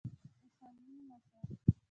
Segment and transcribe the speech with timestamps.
[0.61, 1.45] اوسني مشر